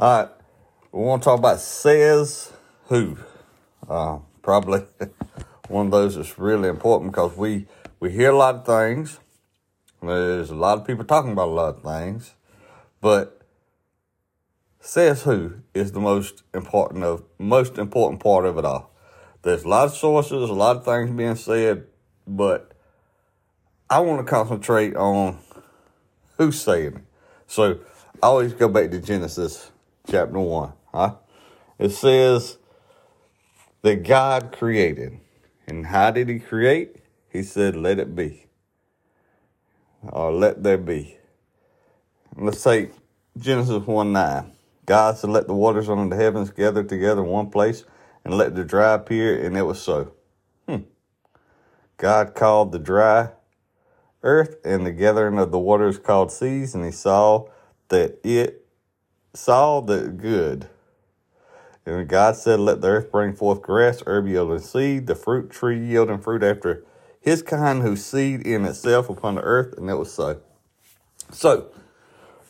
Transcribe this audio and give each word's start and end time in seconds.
All 0.00 0.16
right, 0.16 0.30
we 0.92 1.02
want 1.02 1.22
to 1.22 1.24
talk 1.26 1.38
about 1.38 1.60
says 1.60 2.50
who. 2.86 3.18
Uh, 3.86 4.20
probably 4.40 4.80
one 5.68 5.86
of 5.88 5.92
those 5.92 6.16
that's 6.16 6.38
really 6.38 6.70
important 6.70 7.12
because 7.12 7.36
we 7.36 7.66
we 8.00 8.10
hear 8.10 8.30
a 8.30 8.36
lot 8.38 8.54
of 8.54 8.64
things. 8.64 9.20
There's 10.02 10.48
a 10.48 10.54
lot 10.54 10.78
of 10.78 10.86
people 10.86 11.04
talking 11.04 11.32
about 11.32 11.48
a 11.48 11.50
lot 11.50 11.76
of 11.76 11.82
things, 11.82 12.32
but 13.02 13.42
says 14.80 15.24
who 15.24 15.56
is 15.74 15.92
the 15.92 16.00
most 16.00 16.44
important 16.54 17.04
of 17.04 17.22
most 17.38 17.76
important 17.76 18.22
part 18.22 18.46
of 18.46 18.56
it 18.56 18.64
all. 18.64 18.94
There's 19.42 19.64
a 19.64 19.68
lot 19.68 19.84
of 19.84 19.94
sources, 19.94 20.48
a 20.48 20.54
lot 20.54 20.78
of 20.78 20.84
things 20.86 21.10
being 21.10 21.36
said, 21.36 21.84
but 22.26 22.72
I 23.90 24.00
want 24.00 24.26
to 24.26 24.30
concentrate 24.30 24.96
on 24.96 25.40
who's 26.38 26.58
saying 26.58 26.86
it. 26.86 27.04
So 27.46 27.80
I 28.22 28.28
always 28.28 28.54
go 28.54 28.66
back 28.66 28.90
to 28.92 28.98
Genesis 28.98 29.70
chapter 30.10 30.38
one. 30.38 30.72
Huh? 30.92 31.16
It 31.78 31.90
says 31.90 32.58
that 33.82 34.02
God 34.02 34.52
created. 34.52 35.20
And 35.66 35.86
how 35.86 36.10
did 36.10 36.28
he 36.28 36.40
create? 36.40 36.96
He 37.30 37.42
said, 37.42 37.76
let 37.76 37.98
it 37.98 38.14
be. 38.14 38.46
Or 40.02 40.32
let 40.32 40.62
there 40.62 40.78
be. 40.78 41.16
Let's 42.36 42.62
take 42.62 42.92
Genesis 43.38 43.86
1 43.86 44.12
9. 44.12 44.52
God 44.86 45.18
said, 45.18 45.30
Let 45.30 45.46
the 45.46 45.54
waters 45.54 45.88
under 45.88 46.14
the 46.14 46.20
heavens 46.20 46.50
gather 46.50 46.82
together 46.82 47.22
in 47.22 47.28
one 47.28 47.50
place, 47.50 47.84
and 48.24 48.34
let 48.34 48.54
the 48.54 48.64
dry 48.64 48.94
appear, 48.94 49.44
and 49.44 49.56
it 49.56 49.62
was 49.62 49.80
so. 49.80 50.14
Hmm. 50.68 50.78
God 51.96 52.34
called 52.34 52.72
the 52.72 52.78
dry 52.78 53.30
earth, 54.22 54.56
and 54.64 54.84
the 54.84 54.92
gathering 54.92 55.38
of 55.38 55.52
the 55.52 55.58
waters 55.58 55.98
called 55.98 56.32
seas, 56.32 56.74
and 56.74 56.84
he 56.84 56.90
saw 56.90 57.46
that 57.88 58.18
it 58.24 58.59
saw 59.34 59.80
the 59.80 60.08
good. 60.08 60.68
And 61.86 62.08
God 62.08 62.36
said, 62.36 62.60
Let 62.60 62.80
the 62.80 62.88
earth 62.88 63.10
bring 63.10 63.34
forth 63.34 63.62
grass, 63.62 64.02
herb 64.06 64.28
yielding 64.28 64.60
seed, 64.60 65.06
the 65.06 65.14
fruit 65.14 65.50
tree 65.50 65.78
yielding 65.78 66.20
fruit 66.20 66.42
after 66.42 66.84
his 67.20 67.42
kind, 67.42 67.82
whose 67.82 68.04
seed 68.04 68.46
in 68.46 68.64
itself 68.64 69.10
upon 69.10 69.36
the 69.36 69.42
earth, 69.42 69.74
and 69.76 69.88
it 69.90 69.94
was 69.94 70.12
so. 70.12 70.40
So, 71.32 71.70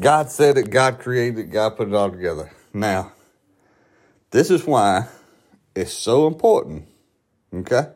God 0.00 0.30
said 0.30 0.56
it, 0.56 0.70
God 0.70 0.98
created 0.98 1.38
it, 1.38 1.50
God 1.50 1.76
put 1.76 1.88
it 1.88 1.94
all 1.94 2.10
together. 2.10 2.50
Now, 2.72 3.12
this 4.30 4.50
is 4.50 4.64
why 4.66 5.08
it's 5.74 5.92
so 5.92 6.26
important, 6.26 6.86
okay? 7.54 7.88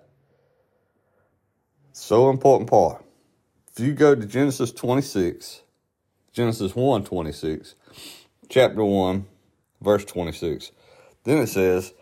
So 1.93 2.31
important 2.31 2.69
part. 2.69 3.05
If 3.73 3.81
you 3.81 3.95
go 3.95 4.15
to 4.15 4.27
Genesis 4.27 4.73
26, 4.73 5.63
Genesis 6.33 6.77
1 6.77 7.05
26, 7.05 7.75
chapter 8.49 8.85
1, 8.85 9.27
verse 9.81 10.05
26, 10.05 10.73
then 11.25 11.39
it 11.39 11.49
says, 11.49 11.93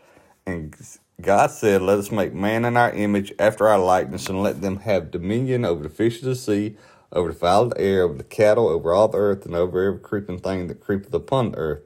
And 0.47 0.75
God 1.21 1.51
said, 1.51 1.83
Let 1.83 1.99
us 1.99 2.11
make 2.11 2.35
man 2.35 2.65
in 2.65 2.77
our 2.77 2.93
image 2.93 3.33
after 3.39 3.69
our 3.69 3.79
likeness, 3.79 4.29
and 4.29 4.43
let 4.43 4.61
them 4.61 4.81
have 4.81 5.11
dominion 5.11 5.65
over 5.65 5.83
the 5.83 5.89
fish 5.89 6.19
of 6.19 6.27
the 6.27 6.35
sea, 6.35 6.77
over 7.13 7.33
the 7.33 7.39
fowl 7.39 7.65
of 7.65 7.71
the 7.71 7.81
air, 7.81 8.03
over 8.03 8.15
the 8.19 8.25
cattle, 8.25 8.69
over 8.69 8.93
all 8.93 9.09
the 9.09 9.19
earth, 9.19 9.47
and 9.47 9.55
over 9.55 9.83
every 9.83 10.01
creeping 10.01 10.39
thing 10.39 10.67
that 10.67 10.81
creepeth 10.81 11.15
upon 11.15 11.53
the 11.53 11.59
earth. 11.59 11.83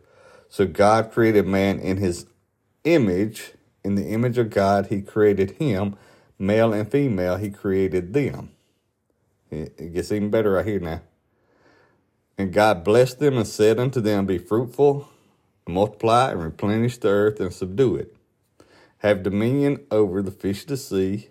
So 0.49 0.67
God 0.67 1.13
created 1.13 1.47
man 1.47 1.79
in 1.79 1.99
his 1.99 2.27
image. 2.85 3.53
In 3.85 3.95
the 3.95 4.09
image 4.09 4.39
of 4.39 4.51
God, 4.51 4.87
he 4.87 5.03
created 5.03 5.53
him. 5.53 5.97
Male 6.39 6.73
and 6.73 6.91
female, 6.91 7.37
he 7.37 7.51
created 7.51 8.13
them. 8.15 8.51
It 9.51 9.95
gets 9.95 10.13
even 10.13 10.31
better 10.31 10.53
right 10.53 10.67
here 10.67 10.81
now. 10.81 11.03
And 12.39 12.53
God 12.53 12.85
blessed 12.85 13.19
them 13.19 13.37
and 13.37 13.47
said 13.47 13.81
unto 13.81 14.01
them, 14.01 14.25
Be 14.25 14.39
fruitful, 14.39 15.09
and 15.67 15.75
multiply, 15.75 16.31
and 16.31 16.41
replenish 16.41 16.97
the 16.97 17.09
earth, 17.09 17.41
and 17.41 17.53
subdue 17.53 17.97
it. 17.97 18.17
Have 18.99 19.25
dominion 19.25 19.85
over 19.91 20.23
the 20.23 20.31
fish 20.31 20.63
of 20.63 20.69
the 20.69 20.77
sea, 20.77 21.31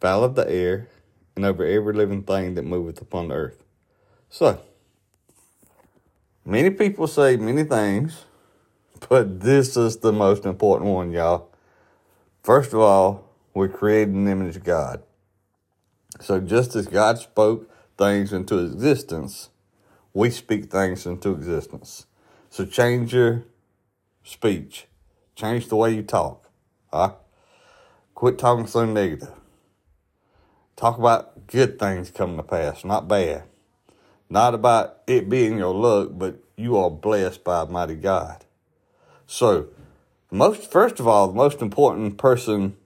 fowl 0.00 0.22
of 0.22 0.34
the 0.34 0.48
air, 0.48 0.88
and 1.34 1.46
over 1.46 1.64
every 1.64 1.94
living 1.94 2.22
thing 2.22 2.54
that 2.54 2.64
moveth 2.64 3.00
upon 3.00 3.28
the 3.28 3.34
earth. 3.34 3.64
So, 4.28 4.60
many 6.44 6.68
people 6.68 7.06
say 7.06 7.36
many 7.36 7.64
things, 7.64 8.26
but 9.08 9.40
this 9.40 9.74
is 9.74 9.98
the 9.98 10.12
most 10.12 10.44
important 10.44 10.90
one, 10.90 11.12
y'all. 11.12 11.48
First 12.42 12.74
of 12.74 12.80
all, 12.80 13.30
we're 13.54 13.68
created 13.68 14.14
in 14.14 14.26
the 14.26 14.32
image 14.32 14.56
of 14.56 14.64
God. 14.64 15.02
So, 16.20 16.40
just 16.40 16.76
as 16.76 16.88
God 16.88 17.18
spoke 17.18 17.70
things 17.96 18.32
into 18.32 18.58
existence, 18.58 19.48
we 20.14 20.30
speak 20.30 20.70
things 20.70 21.04
into 21.04 21.32
existence. 21.32 22.06
So, 22.48 22.64
change 22.64 23.12
your 23.12 23.44
speech, 24.22 24.86
change 25.34 25.68
the 25.68 25.76
way 25.76 25.94
you 25.94 26.02
talk. 26.02 26.48
Huh? 26.92 27.14
Quit 28.14 28.38
talking 28.38 28.68
so 28.68 28.86
negative. 28.86 29.32
Talk 30.76 30.98
about 30.98 31.48
good 31.48 31.78
things 31.78 32.12
coming 32.12 32.36
to 32.36 32.44
pass, 32.44 32.84
not 32.84 33.08
bad. 33.08 33.44
Not 34.30 34.54
about 34.54 35.00
it 35.06 35.28
being 35.28 35.58
your 35.58 35.74
luck, 35.74 36.10
but 36.12 36.36
you 36.56 36.76
are 36.76 36.90
blessed 36.90 37.44
by 37.44 37.56
Almighty 37.56 37.96
God. 37.96 38.44
So, 39.26 39.68
most 40.30 40.70
first 40.70 41.00
of 41.00 41.08
all, 41.08 41.28
the 41.28 41.34
most 41.34 41.60
important 41.60 42.18
person 42.18 42.76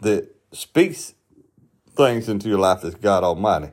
that 0.00 0.34
speaks 0.52 1.14
things 1.96 2.28
into 2.28 2.48
your 2.48 2.58
life 2.58 2.84
is 2.84 2.94
God 2.94 3.24
Almighty. 3.24 3.70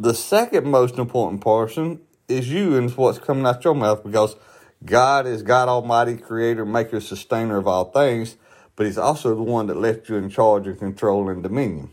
The 0.00 0.14
second 0.14 0.66
most 0.66 0.96
important 0.96 1.42
person 1.42 2.00
is 2.26 2.50
you 2.50 2.74
and 2.74 2.90
what's 2.92 3.18
coming 3.18 3.44
out 3.44 3.62
your 3.62 3.74
mouth 3.74 4.02
because 4.02 4.34
God 4.82 5.26
is 5.26 5.42
God 5.42 5.68
Almighty, 5.68 6.16
creator, 6.16 6.64
maker, 6.64 7.02
sustainer 7.02 7.58
of 7.58 7.68
all 7.68 7.84
things, 7.84 8.38
but 8.76 8.86
He's 8.86 8.96
also 8.96 9.34
the 9.34 9.42
one 9.42 9.66
that 9.66 9.76
left 9.76 10.08
you 10.08 10.16
in 10.16 10.30
charge 10.30 10.66
and 10.66 10.78
control 10.78 11.28
and 11.28 11.42
dominion. 11.42 11.90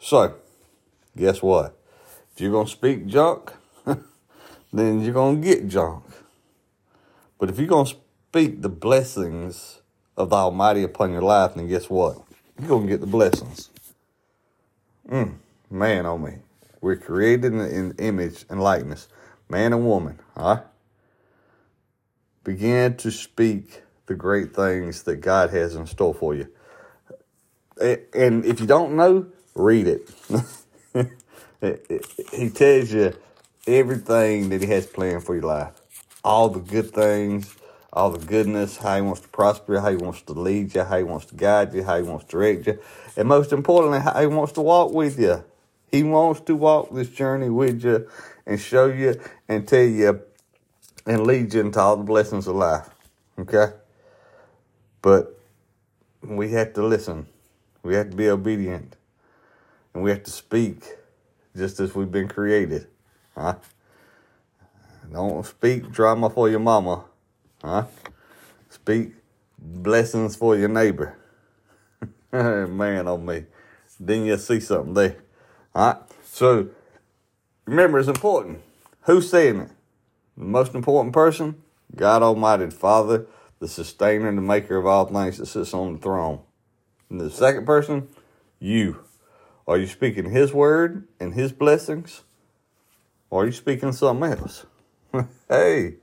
So, 0.00 0.34
guess 1.16 1.40
what? 1.40 1.78
If 2.34 2.40
you're 2.40 2.50
going 2.50 2.66
to 2.66 2.72
speak 2.72 3.06
junk, 3.06 3.52
then 4.72 5.00
you're 5.00 5.14
going 5.14 5.40
to 5.40 5.46
get 5.46 5.68
junk. 5.68 6.02
But 7.38 7.48
if 7.48 7.60
you're 7.60 7.68
going 7.68 7.86
to 7.86 7.96
speak 8.28 8.60
the 8.60 8.68
blessings 8.68 9.82
of 10.16 10.30
the 10.30 10.36
Almighty 10.36 10.82
upon 10.82 11.12
your 11.12 11.22
life, 11.22 11.54
then 11.54 11.68
guess 11.68 11.88
what? 11.88 12.20
You're 12.58 12.70
going 12.70 12.88
to 12.88 12.92
get 12.92 13.00
the 13.00 13.06
blessings. 13.06 13.70
Mm, 15.08 15.36
man 15.70 16.04
on 16.04 16.24
me. 16.24 16.38
We're 16.80 16.96
created 16.96 17.52
in, 17.54 17.92
image 17.98 18.44
and 18.48 18.60
likeness, 18.62 19.08
man 19.48 19.72
and 19.72 19.84
woman, 19.86 20.20
all 20.36 20.54
right? 20.54 20.64
Begin 22.44 22.96
to 22.98 23.10
speak 23.10 23.82
the 24.06 24.14
great 24.14 24.54
things 24.54 25.02
that 25.02 25.16
God 25.16 25.50
has 25.50 25.74
in 25.74 25.86
store 25.86 26.14
for 26.14 26.34
you. 26.34 26.48
And 27.80 28.44
if 28.44 28.60
you 28.60 28.66
don't 28.66 28.96
know, 28.96 29.26
read 29.54 29.86
it. 31.60 31.90
he 32.32 32.50
tells 32.50 32.92
you 32.92 33.14
everything 33.66 34.48
that 34.48 34.62
he 34.62 34.68
has 34.68 34.86
planned 34.86 35.24
for 35.24 35.34
your 35.34 35.44
life. 35.44 35.72
All 36.24 36.48
the 36.48 36.60
good 36.60 36.92
things, 36.92 37.54
all 37.92 38.10
the 38.10 38.24
goodness, 38.24 38.76
how 38.78 38.96
he 38.96 39.02
wants 39.02 39.20
to 39.20 39.28
prosper 39.28 39.74
you, 39.74 39.80
how 39.80 39.90
he 39.90 39.96
wants 39.96 40.22
to 40.22 40.32
lead 40.32 40.74
you, 40.74 40.82
how 40.84 40.98
he 40.98 41.04
wants 41.04 41.26
to 41.26 41.34
guide 41.34 41.74
you, 41.74 41.82
how 41.84 41.96
he 41.96 42.02
wants 42.02 42.24
to 42.26 42.30
direct 42.30 42.66
you, 42.66 42.78
and 43.16 43.28
most 43.28 43.52
importantly, 43.52 44.00
how 44.00 44.18
he 44.20 44.26
wants 44.26 44.52
to 44.52 44.60
walk 44.60 44.92
with 44.92 45.18
you. 45.18 45.44
He 45.90 46.02
wants 46.02 46.42
to 46.42 46.54
walk 46.54 46.92
this 46.92 47.08
journey 47.08 47.48
with 47.48 47.82
you 47.84 48.08
and 48.46 48.60
show 48.60 48.86
you 48.86 49.20
and 49.48 49.66
tell 49.66 49.84
you 49.84 50.20
and 51.06 51.26
lead 51.26 51.54
you 51.54 51.60
into 51.62 51.80
all 51.80 51.96
the 51.96 52.04
blessings 52.04 52.46
of 52.46 52.56
life. 52.56 52.88
Okay? 53.38 53.72
But 55.00 55.38
we 56.22 56.50
have 56.52 56.74
to 56.74 56.84
listen. 56.84 57.26
We 57.82 57.94
have 57.94 58.10
to 58.10 58.16
be 58.16 58.28
obedient. 58.28 58.96
And 59.94 60.02
we 60.02 60.10
have 60.10 60.22
to 60.24 60.30
speak 60.30 60.84
just 61.56 61.80
as 61.80 61.94
we've 61.94 62.10
been 62.10 62.28
created. 62.28 62.86
Huh? 63.34 63.54
Don't 65.10 65.46
speak 65.46 65.90
drama 65.90 66.28
for 66.28 66.50
your 66.50 66.60
mama. 66.60 67.04
Huh? 67.62 67.86
Speak 68.68 69.14
blessings 69.58 70.36
for 70.36 70.56
your 70.56 70.68
neighbor. 70.68 71.16
Man 72.32 73.08
on 73.08 73.24
me. 73.24 73.44
Then 73.98 74.24
you'll 74.26 74.38
see 74.38 74.60
something 74.60 74.94
there. 74.94 75.16
All 75.74 75.86
right? 75.86 76.02
So 76.24 76.68
remember, 77.66 77.98
it's 77.98 78.08
important. 78.08 78.60
Who's 79.02 79.30
saying 79.30 79.60
it? 79.60 79.70
The 80.36 80.44
most 80.44 80.74
important 80.74 81.14
person? 81.14 81.62
God 81.96 82.22
Almighty, 82.22 82.66
the 82.66 82.70
Father, 82.70 83.26
the 83.58 83.68
sustainer 83.68 84.28
and 84.28 84.38
the 84.38 84.42
maker 84.42 84.76
of 84.76 84.86
all 84.86 85.06
things 85.06 85.38
that 85.38 85.46
sits 85.46 85.74
on 85.74 85.94
the 85.94 85.98
throne. 85.98 86.40
And 87.10 87.20
the 87.20 87.30
second 87.30 87.66
person? 87.66 88.08
You. 88.60 89.04
Are 89.66 89.78
you 89.78 89.86
speaking 89.86 90.30
His 90.30 90.52
word 90.52 91.06
and 91.18 91.34
His 91.34 91.52
blessings? 91.52 92.22
Or 93.30 93.42
are 93.42 93.46
you 93.46 93.52
speaking 93.52 93.92
something 93.92 94.32
else? 94.32 94.66
hey, 95.48 95.94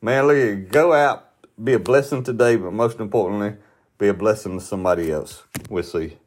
man, 0.00 0.26
look, 0.26 0.68
go 0.70 0.92
out, 0.92 1.30
be 1.62 1.74
a 1.74 1.78
blessing 1.78 2.22
today, 2.22 2.56
but 2.56 2.72
most 2.72 2.98
importantly, 2.98 3.54
be 3.98 4.08
a 4.08 4.14
blessing 4.14 4.58
to 4.58 4.64
somebody 4.64 5.10
else. 5.10 5.44
We'll 5.68 5.82
see. 5.82 6.18